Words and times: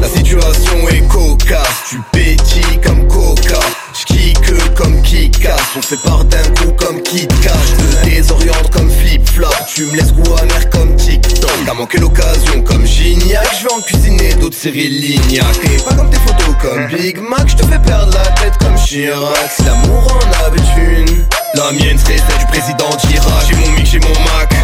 La 0.00 0.08
situation 0.08 0.88
est 0.88 1.08
cocasse, 1.08 1.84
tu 1.88 2.00
pétilles 2.12 2.80
comme 2.84 3.06
coca. 3.08 3.58
J'kick 3.94 4.38
comme 4.74 5.00
casse, 5.02 5.60
on 5.76 5.82
fait 5.82 5.96
part 6.04 6.24
d'un 6.24 6.42
coup 6.54 6.72
comme 6.76 7.00
qui 7.02 7.26
cache. 7.26 7.52
Je 7.78 7.96
te 7.96 8.04
désoriente 8.04 8.70
comme 8.70 8.90
flip-flop, 8.90 9.48
tu 9.72 9.86
me 9.86 9.96
laisses 9.96 10.12
goût 10.12 10.34
amer 10.40 10.70
comme 10.70 10.94
TikTok. 10.96 11.50
T'as 11.66 11.74
manqué 11.74 11.98
l'occasion 11.98 12.62
comme 12.62 12.84
Gignac, 12.86 13.48
je 13.58 13.66
vais 13.66 13.72
en 13.72 13.80
cuisiner 13.80 14.34
d'autres 14.34 14.56
séries 14.56 14.88
Lignac. 14.88 15.58
Et 15.64 15.82
pas 15.82 15.94
comme 15.94 16.10
tes 16.10 16.18
photos 16.18 16.54
comme 16.60 16.86
Big 16.86 17.18
Mac, 17.18 17.48
je 17.48 17.56
te 17.56 17.66
fais 17.66 17.78
perdre 17.78 18.12
la 18.14 18.26
tête 18.40 18.56
comme 18.58 18.74
Chirac. 18.76 19.50
Si 19.56 19.62
l'amour 19.64 20.06
en 20.14 20.46
avait 20.46 21.00
une, 21.00 21.24
la 21.54 21.72
mienne 21.72 21.98
serait 21.98 22.16
celle 22.16 22.38
du 22.38 22.46
président 22.46 22.90
d'Irak. 23.04 23.46
J'ai 23.48 23.56
mon 23.56 23.70
mic, 23.72 23.86
j'ai 23.86 24.00
mon 24.00 24.08
Mac. 24.08 24.54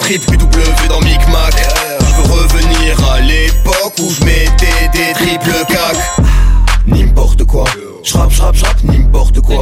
Triple 0.00 0.36
W 0.36 0.88
dans 0.88 1.00
Micmac. 1.00 1.54
Je 2.00 2.22
veux 2.22 2.32
revenir 2.34 3.10
à 3.12 3.20
l'époque 3.20 3.94
où 4.00 4.10
je 4.10 4.24
mettais 4.24 4.88
des 4.92 5.12
triples 5.14 5.64
cac. 5.68 5.96
N'importe 6.86 7.44
quoi. 7.44 7.64
J'rappe, 8.02 8.30
j'rappe, 8.30 8.54
j'rappe, 8.54 8.82
n'importe 8.84 9.40
quoi. 9.40 9.60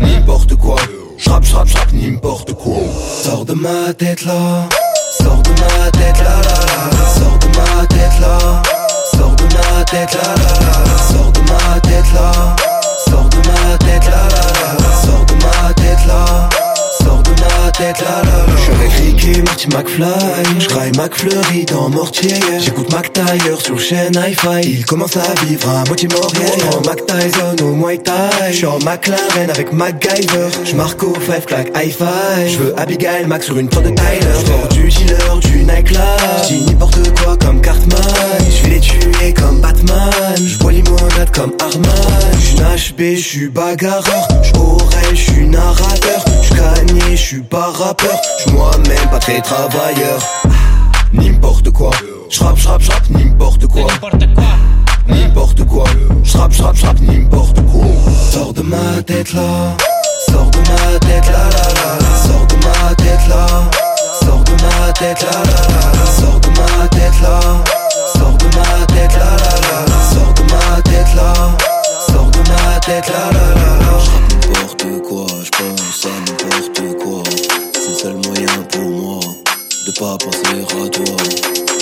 N'importe 0.00 0.56
quoi. 0.56 0.76
J'rappe, 1.18 1.44
j'rappe, 1.44 1.68
j'rappe, 1.68 1.92
n'importe 1.92 2.52
quoi. 2.54 2.78
Sors 3.22 3.44
de 3.44 3.54
ma 3.54 3.92
tête 3.94 4.24
là. 4.24 4.68
Sors 5.20 5.42
de 5.42 5.50
ma 5.50 5.90
tête 5.92 6.18
là, 6.18 6.36
là, 6.42 6.54
là. 6.90 7.08
Sors 7.14 7.38
de 7.38 7.46
ma 7.56 7.86
tête 7.86 8.20
là. 8.20 8.62
Sors 9.12 9.36
de 9.36 9.44
ma 9.44 9.84
tête 9.84 10.14
là. 10.14 10.41
Tête 17.82 18.00
là, 18.00 18.22
là. 18.22 18.46
J'aurais 18.64 19.42
Marty 19.42 19.68
McFly. 19.68 20.60
J'craille 20.60 20.92
McFlurry 20.96 21.64
dans 21.64 21.88
Mortier. 21.88 22.34
J'écoute 22.60 22.92
Mac 22.92 23.10
sur 23.58 23.78
chaîne 23.78 24.14
Hi-Fi. 24.14 24.60
Il 24.64 24.84
commence 24.84 25.16
à 25.16 25.34
vivre 25.44 25.68
à 25.68 25.84
moitié 25.86 26.08
mort. 26.08 26.32
J'prends 26.58 26.82
Mac 26.86 27.06
Tyson 27.06 27.64
au 27.64 27.74
Muay 27.74 27.98
Thai. 27.98 28.52
J'suis 28.52 28.66
en 28.66 28.78
McLaren 28.78 29.50
avec 29.50 29.72
MacGyver. 29.72 30.48
J'marque 30.64 31.02
au 31.02 31.14
five 31.14 31.44
clack 31.46 31.68
Hi-Fi. 31.76 32.48
J'veux 32.48 32.74
Abigail 32.78 33.26
Mac 33.26 33.42
sur 33.42 33.58
une 33.58 33.68
prod 33.68 33.84
de 33.84 33.90
Tyler. 33.90 34.20
J'vends 34.44 34.68
du 34.74 34.88
dealer, 34.88 35.38
du 35.38 35.64
nightclub. 35.64 36.00
J'dis 36.44 36.64
n'importe 36.66 37.20
quoi 37.20 37.36
comme 37.36 37.60
Cartman. 37.60 38.00
J'vais 38.50 38.74
les 38.74 38.80
tuer 38.80 39.32
comme 39.34 39.60
Batman. 39.60 40.10
J'bois 40.36 40.72
limonade 40.72 41.30
comme 41.34 41.52
Arman. 41.60 42.30
J'suis 42.40 42.92
HB, 42.92 43.16
j'suis 43.16 43.48
bagarreur. 43.48 44.28
J'aurais, 44.42 45.14
j'suis 45.14 45.46
narrateur. 45.46 46.11
Pas 47.52 47.70
rappeur. 47.70 48.18
J'suis 48.38 48.50
moi-même 48.52 49.10
pas 49.10 49.18
très 49.18 49.42
travailleur. 49.42 50.18
N'importe 51.12 51.68
quoi. 51.68 51.90
J'rappe, 52.30 52.56
j'rappe, 52.56 52.80
j'rappe, 52.80 53.10
n'importe 53.10 53.66
quoi. 53.66 53.88
N'importe 55.06 55.62
quoi. 55.66 55.84
J'rappe, 56.24 56.52
j'rappe, 56.52 56.76
j'rappe, 56.76 57.00
n'importe 57.00 57.60
quoi. 57.70 57.84
Sors 58.30 58.54
de 58.54 58.62
ma 58.62 59.02
tête 59.02 59.34
là. 59.34 59.76
Sors 60.30 60.50
de 60.50 60.58
ma 60.60 60.98
tête 61.00 61.26
là, 61.26 61.44
là, 61.52 61.68
là, 61.74 61.98
là. 62.00 62.26
Sors 62.26 62.46
de 62.46 62.56
ma 62.64 62.94
tête 62.94 63.28
là. 63.28 63.46
Sors 64.22 64.44
de 64.44 64.52
ma 64.52 64.92
tête 64.94 65.22
là, 65.22 65.30
là, 65.30 65.68
là, 65.68 65.92
là. 65.92 66.06
Sors 66.06 66.40
de 66.40 66.48
ma 66.48 66.88
tête 66.88 67.20
là. 67.22 67.40
Sors 68.14 68.32
de 68.38 68.46
ma 68.46 68.86
tête 68.86 69.12
là, 69.12 69.36
là, 69.36 69.52
là, 69.60 69.84
là. 69.88 69.98
Sors 70.10 70.32
de 70.32 70.42
ma 70.50 70.80
tête 70.80 71.14
là. 71.14 71.34
Sors 72.08 72.30
de 72.30 72.38
ma 72.38 72.80
tête 72.80 73.08
là, 73.10 73.30
là, 73.30 73.54
là, 73.54 73.71
pensées 80.32 80.82
à 80.82 80.88
toi. 80.88 81.81